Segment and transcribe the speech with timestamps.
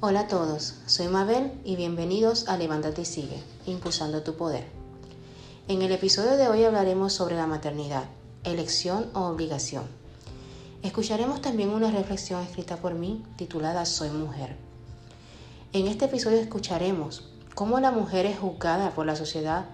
[0.00, 4.64] Hola a todos, soy Mabel y bienvenidos a Levántate y Sigue, Impulsando tu Poder.
[5.66, 8.04] En el episodio de hoy hablaremos sobre la maternidad,
[8.44, 9.82] elección o obligación.
[10.84, 14.54] Escucharemos también una reflexión escrita por mí titulada Soy mujer.
[15.72, 19.64] En este episodio escucharemos cómo la mujer es juzgada por la sociedad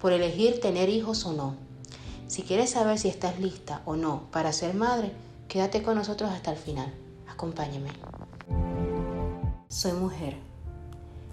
[0.00, 1.54] por elegir tener hijos o no.
[2.28, 5.12] Si quieres saber si estás lista o no para ser madre,
[5.48, 6.94] quédate con nosotros hasta el final.
[7.28, 7.90] Acompáñame.
[9.76, 10.38] Soy mujer.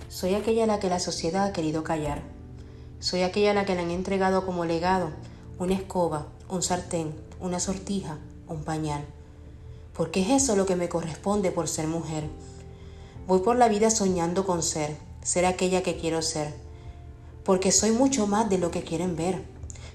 [0.09, 2.21] Soy aquella a la que la sociedad ha querido callar.
[2.99, 5.11] Soy aquella a la que le han entregado como legado
[5.59, 8.17] una escoba, un sartén, una sortija,
[8.49, 9.05] un pañal.
[9.93, 12.25] Porque es eso lo que me corresponde por ser mujer.
[13.27, 16.53] Voy por la vida soñando con ser, ser aquella que quiero ser.
[17.45, 19.41] Porque soy mucho más de lo que quieren ver.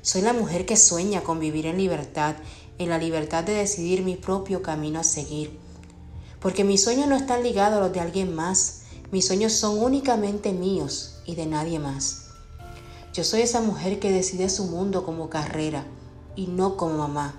[0.01, 2.37] Soy la mujer que sueña con vivir en libertad,
[2.79, 5.68] en la libertad de decidir mi propio camino a seguir
[6.41, 10.53] porque mis sueños no están ligados a los de alguien más, mis sueños son únicamente
[10.53, 12.27] míos y de nadie más.
[13.13, 15.85] Yo soy esa mujer que decide su mundo como carrera
[16.37, 17.35] y no como mamá.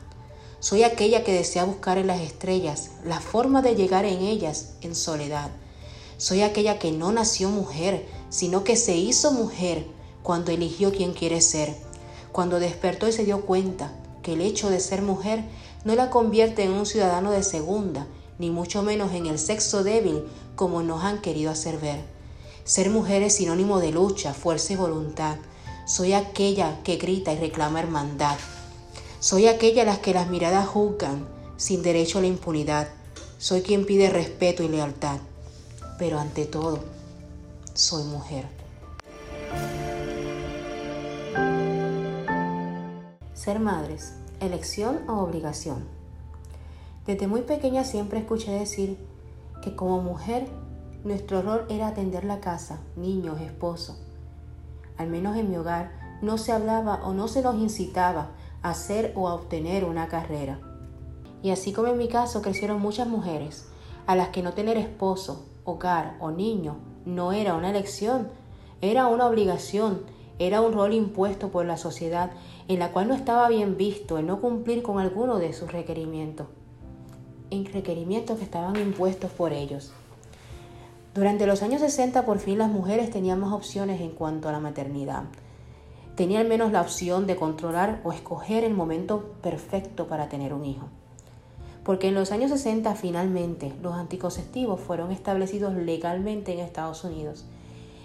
[0.59, 4.93] Soy aquella que desea buscar en las estrellas la forma de llegar en ellas en
[4.93, 5.49] soledad.
[6.17, 9.85] Soy aquella que no nació mujer, sino que se hizo mujer
[10.21, 11.73] cuando eligió quien quiere ser,
[12.33, 15.45] cuando despertó y se dio cuenta que el hecho de ser mujer
[15.85, 18.05] no la convierte en un ciudadano de segunda,
[18.39, 20.23] ni mucho menos en el sexo débil
[20.55, 22.01] como nos han querido hacer ver.
[22.63, 25.37] Ser mujer es sinónimo de lucha, fuerza y voluntad.
[25.85, 28.37] Soy aquella que grita y reclama hermandad.
[29.19, 32.87] Soy aquella a las que las miradas juzgan sin derecho a la impunidad.
[33.37, 35.17] Soy quien pide respeto y lealtad.
[35.97, 36.79] Pero ante todo,
[37.73, 38.45] soy mujer.
[43.33, 45.98] Ser madres, elección o obligación.
[47.05, 48.97] Desde muy pequeña siempre escuché decir
[49.61, 50.47] que como mujer
[51.03, 53.97] nuestro rol era atender la casa, niños, esposo.
[54.97, 55.91] Al menos en mi hogar
[56.21, 58.31] no se hablaba o no se nos incitaba
[58.61, 60.59] a hacer o a obtener una carrera.
[61.41, 63.69] Y así como en mi caso crecieron muchas mujeres
[64.05, 68.27] a las que no tener esposo, hogar o niño no era una elección,
[68.81, 70.01] era una obligación,
[70.37, 72.31] era un rol impuesto por la sociedad
[72.67, 76.47] en la cual no estaba bien visto el no cumplir con alguno de sus requerimientos
[77.51, 79.91] en requerimientos que estaban impuestos por ellos.
[81.13, 84.59] Durante los años 60 por fin las mujeres tenían más opciones en cuanto a la
[84.59, 85.23] maternidad.
[86.15, 90.87] Tenían menos la opción de controlar o escoger el momento perfecto para tener un hijo.
[91.83, 97.45] Porque en los años 60 finalmente los anticonceptivos fueron establecidos legalmente en Estados Unidos.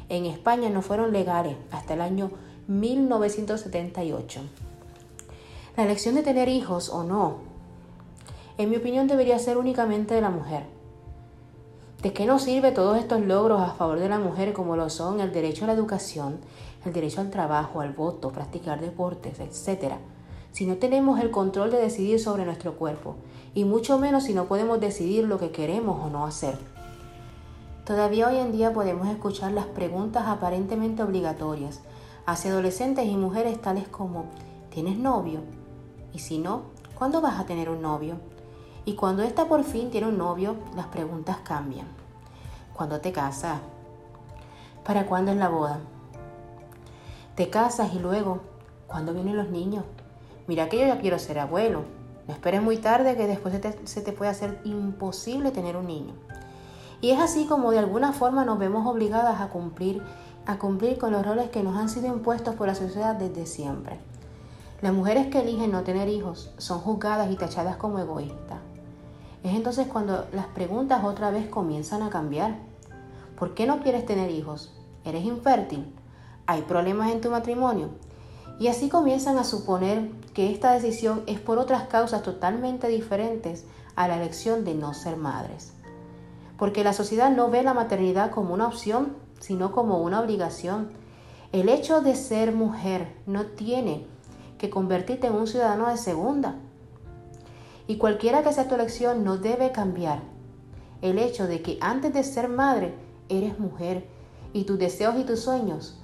[0.08, 2.30] En España no fueron legales hasta el año
[2.68, 4.40] 1978.
[5.76, 7.53] La elección de tener hijos o no
[8.56, 10.64] en mi opinión debería ser únicamente de la mujer.
[12.02, 15.20] ¿De qué nos sirve todos estos logros a favor de la mujer como lo son
[15.20, 16.38] el derecho a la educación,
[16.84, 19.98] el derecho al trabajo, al voto, practicar deportes, etcétera,
[20.52, 23.16] si no tenemos el control de decidir sobre nuestro cuerpo,
[23.54, 26.56] y mucho menos si no podemos decidir lo que queremos o no hacer?
[27.84, 31.80] Todavía hoy en día podemos escuchar las preguntas aparentemente obligatorias
[32.24, 34.26] hacia adolescentes y mujeres tales como
[34.70, 35.40] ¿tienes novio?
[36.12, 36.62] Y si no,
[36.96, 38.33] ¿cuándo vas a tener un novio?
[38.86, 41.86] Y cuando ésta por fin tiene un novio, las preguntas cambian.
[42.74, 43.60] ¿Cuándo te casas?
[44.84, 45.78] ¿Para cuándo es la boda?
[47.34, 48.40] Te casas y luego,
[48.86, 49.84] ¿cuándo vienen los niños?
[50.46, 51.82] Mira que yo ya quiero ser abuelo.
[52.28, 55.86] No esperes muy tarde que después se te, se te puede hacer imposible tener un
[55.86, 56.12] niño.
[57.00, 60.02] Y es así como de alguna forma nos vemos obligadas a cumplir,
[60.46, 63.98] a cumplir con los roles que nos han sido impuestos por la sociedad desde siempre.
[64.82, 68.58] Las mujeres que eligen no tener hijos son juzgadas y tachadas como egoístas.
[69.44, 72.56] Es entonces cuando las preguntas otra vez comienzan a cambiar.
[73.38, 74.72] ¿Por qué no quieres tener hijos?
[75.04, 75.94] ¿Eres infértil?
[76.46, 77.90] ¿Hay problemas en tu matrimonio?
[78.58, 83.66] Y así comienzan a suponer que esta decisión es por otras causas totalmente diferentes
[83.96, 85.74] a la elección de no ser madres.
[86.56, 90.88] Porque la sociedad no ve la maternidad como una opción, sino como una obligación.
[91.52, 94.06] El hecho de ser mujer no tiene
[94.56, 96.54] que convertirte en un ciudadano de segunda.
[97.86, 100.34] Y cualquiera que sea tu elección no debe cambiar
[101.04, 102.94] el hecho de que antes de ser madre
[103.28, 104.06] eres mujer
[104.54, 106.00] y tus deseos y tus sueños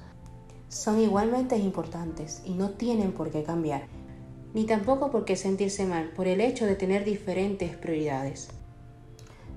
[0.68, 3.86] son igualmente importantes y no tienen por qué cambiar,
[4.52, 8.50] ni tampoco por qué sentirse mal por el hecho de tener diferentes prioridades.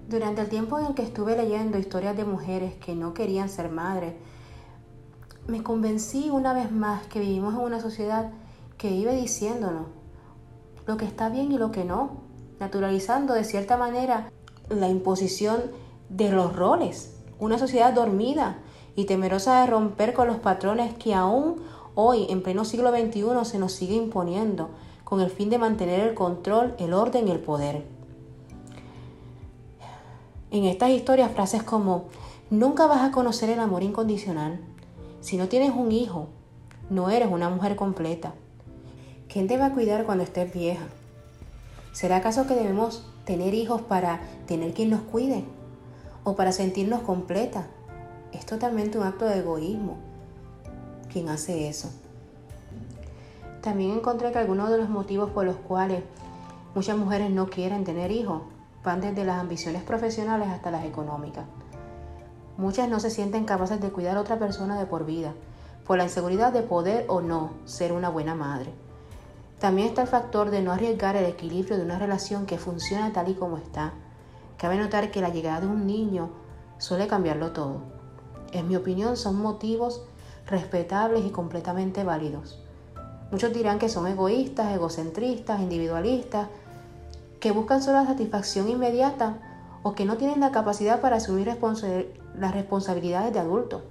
[0.08, 3.70] Durante el tiempo en el que estuve leyendo historias de mujeres que no querían ser
[3.70, 4.14] madres,
[5.46, 8.32] me convencí una vez más que vivimos en una sociedad
[8.78, 9.88] que vive diciéndonos
[10.86, 12.12] lo que está bien y lo que no,
[12.60, 14.32] naturalizando de cierta manera
[14.70, 15.62] la imposición
[16.10, 17.14] de los roles
[17.44, 18.58] una sociedad dormida
[18.96, 21.62] y temerosa de romper con los patrones que aún
[21.96, 24.70] hoy, en pleno siglo XXI, se nos sigue imponiendo,
[25.04, 27.86] con el fin de mantener el control, el orden y el poder.
[30.52, 32.06] En estas historias, frases como,
[32.50, 34.60] nunca vas a conocer el amor incondicional.
[35.20, 36.28] Si no tienes un hijo,
[36.90, 38.34] no eres una mujer completa.
[39.34, 40.86] ¿Quién te va a cuidar cuando estés vieja?
[41.92, 45.44] ¿Será acaso que debemos tener hijos para tener quien nos cuide?
[46.24, 47.66] ¿O para sentirnos completa?
[48.32, 49.98] Es totalmente un acto de egoísmo
[51.12, 51.90] quien hace eso.
[53.62, 56.04] También encontré que algunos de los motivos por los cuales
[56.76, 58.44] muchas mujeres no quieren tener hijos
[58.84, 61.46] van desde las ambiciones profesionales hasta las económicas.
[62.58, 65.34] Muchas no se sienten capaces de cuidar a otra persona de por vida,
[65.88, 68.83] por la inseguridad de poder o no ser una buena madre.
[69.64, 73.30] También está el factor de no arriesgar el equilibrio de una relación que funciona tal
[73.30, 73.94] y como está.
[74.58, 76.32] Cabe notar que la llegada de un niño
[76.80, 77.78] suele cambiarlo todo.
[78.52, 80.04] En mi opinión son motivos
[80.48, 82.62] respetables y completamente válidos.
[83.32, 86.50] Muchos dirán que son egoístas, egocentristas, individualistas,
[87.40, 89.38] que buscan solo la satisfacción inmediata
[89.82, 93.82] o que no tienen la capacidad para asumir las responsabilidades de adulto.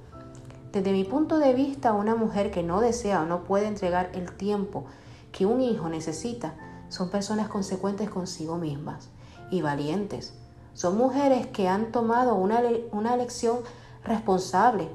[0.70, 4.32] Desde mi punto de vista, una mujer que no desea o no puede entregar el
[4.32, 4.84] tiempo
[5.32, 6.54] que un hijo necesita
[6.88, 9.08] son personas consecuentes consigo mismas
[9.50, 10.34] y valientes.
[10.74, 12.60] Son mujeres que han tomado una,
[12.92, 13.60] una elección
[14.04, 14.88] responsable,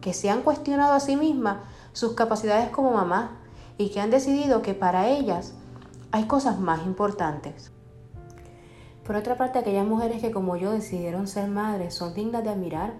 [0.00, 1.58] que se han cuestionado a sí mismas
[1.92, 3.38] sus capacidades como mamá
[3.78, 5.54] y que han decidido que para ellas
[6.10, 7.70] hay cosas más importantes.
[9.06, 12.94] Por otra parte, aquellas mujeres que como yo decidieron ser madres son dignas de admirar,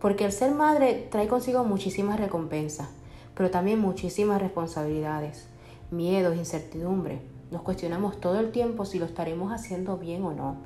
[0.00, 2.88] porque el ser madre trae consigo muchísimas recompensas,
[3.34, 5.51] pero también muchísimas responsabilidades
[5.92, 7.20] miedos, incertidumbre.
[7.50, 10.56] Nos cuestionamos todo el tiempo si lo estaremos haciendo bien o no.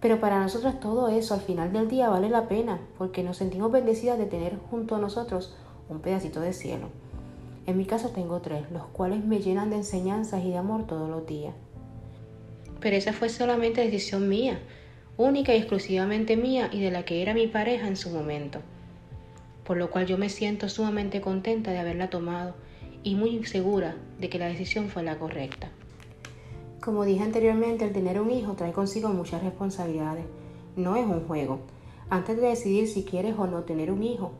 [0.00, 3.70] Pero para nosotros todo eso al final del día vale la pena porque nos sentimos
[3.70, 5.54] bendecidas de tener junto a nosotros
[5.88, 6.88] un pedacito de cielo.
[7.66, 11.10] En mi caso tengo tres, los cuales me llenan de enseñanzas y de amor todos
[11.10, 11.54] los días.
[12.80, 14.58] Pero esa fue solamente decisión mía,
[15.18, 18.60] única y exclusivamente mía y de la que era mi pareja en su momento.
[19.64, 22.54] Por lo cual yo me siento sumamente contenta de haberla tomado
[23.02, 25.70] y muy segura de que la decisión fue la correcta.
[26.80, 30.24] Como dije anteriormente, el tener un hijo trae consigo muchas responsabilidades.
[30.76, 31.60] No es un juego.
[32.08, 34.32] Antes de decidir si quieres o no tener un hijo,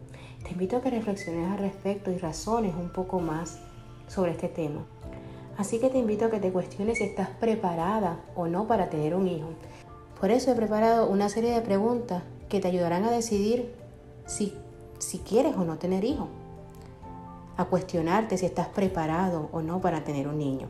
[0.43, 3.61] te invito a que reflexiones al respecto y razones un poco más
[4.09, 4.85] sobre este tema.
[5.57, 9.15] Así que te invito a que te cuestiones si estás preparada o no para tener
[9.15, 9.51] un hijo.
[10.19, 13.75] Por eso he preparado una serie de preguntas que te ayudarán a decidir
[14.27, 14.55] si,
[14.99, 16.29] si quieres o no tener hijo
[17.61, 20.69] a cuestionarte si estás preparado o no para tener un niño.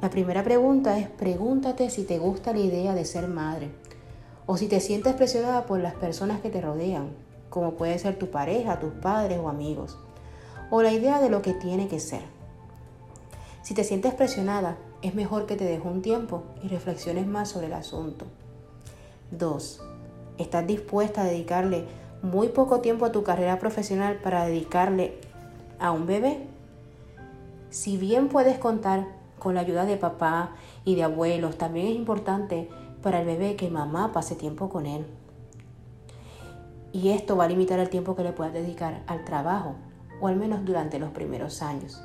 [0.00, 3.70] La primera pregunta es pregúntate si te gusta la idea de ser madre
[4.46, 7.10] o si te sientes presionada por las personas que te rodean,
[7.50, 9.98] como puede ser tu pareja, tus padres o amigos,
[10.70, 12.22] o la idea de lo que tiene que ser.
[13.62, 17.66] Si te sientes presionada, es mejor que te dejes un tiempo y reflexiones más sobre
[17.66, 18.26] el asunto.
[19.30, 19.80] 2.
[20.38, 21.86] ¿Estás dispuesta a dedicarle
[22.22, 25.18] muy poco tiempo a tu carrera profesional para dedicarle
[25.78, 26.46] a un bebé.
[27.70, 29.06] Si bien puedes contar
[29.38, 30.52] con la ayuda de papá
[30.84, 32.68] y de abuelos, también es importante
[33.02, 35.04] para el bebé que mamá pase tiempo con él.
[36.92, 39.74] Y esto va a limitar el tiempo que le puedas dedicar al trabajo,
[40.20, 42.00] o al menos durante los primeros años.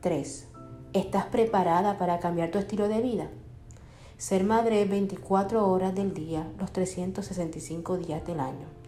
[0.00, 0.48] 3.
[0.92, 3.28] ¿Estás preparada para cambiar tu estilo de vida?
[4.18, 8.79] Ser madre es 24 horas del día, los 365 días del año.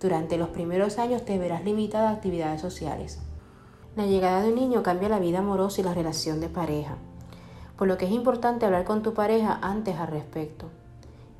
[0.00, 3.18] Durante los primeros años te verás limitada a actividades sociales.
[3.96, 6.96] La llegada de un niño cambia la vida amorosa y la relación de pareja,
[7.76, 10.70] por lo que es importante hablar con tu pareja antes al respecto.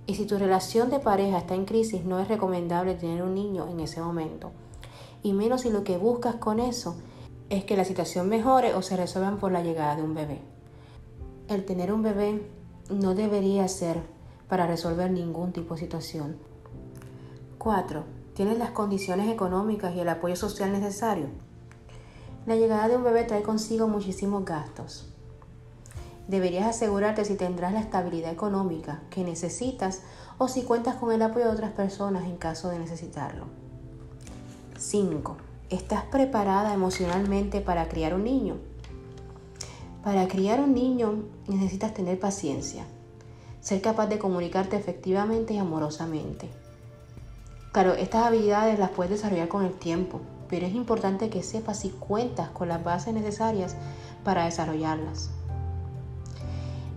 [0.06, 3.66] Y si tu relación de pareja está en crisis, no es recomendable tener un niño
[3.66, 4.50] en ese momento,
[5.22, 6.96] y menos si lo que buscas con eso
[7.48, 10.42] es que la situación mejore o se resuelvan por la llegada de un bebé.
[11.48, 12.46] El tener un bebé
[12.90, 14.02] no debería ser
[14.50, 16.36] para resolver ningún tipo de situación.
[17.56, 21.26] 4 ¿Tienes las condiciones económicas y el apoyo social necesario?
[22.46, 25.12] La llegada de un bebé trae consigo muchísimos gastos.
[26.28, 30.02] Deberías asegurarte si tendrás la estabilidad económica que necesitas
[30.38, 33.46] o si cuentas con el apoyo de otras personas en caso de necesitarlo.
[34.78, 35.36] 5.
[35.68, 38.58] ¿Estás preparada emocionalmente para criar un niño?
[40.04, 42.84] Para criar un niño necesitas tener paciencia,
[43.60, 46.59] ser capaz de comunicarte efectivamente y amorosamente
[47.72, 51.90] Claro, estas habilidades las puedes desarrollar con el tiempo, pero es importante que sepas si
[51.90, 53.76] cuentas con las bases necesarias
[54.24, 55.30] para desarrollarlas.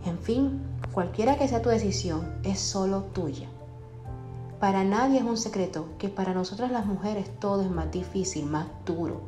[0.06, 0.62] En fin,
[0.92, 3.48] cualquiera que sea tu decisión, es solo tuya.
[4.60, 8.66] Para nadie es un secreto que para nosotras las mujeres todo es más difícil, más
[8.84, 9.22] duro.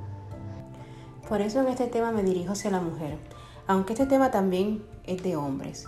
[1.29, 3.19] Por eso en este tema me dirijo hacia la mujer,
[3.67, 5.85] aunque este tema también es de hombres.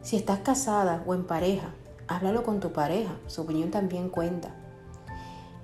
[0.00, 1.74] Si estás casada o en pareja,
[2.16, 4.54] háblalo con tu pareja, su opinión también cuenta.